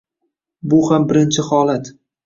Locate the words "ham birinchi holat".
0.89-1.97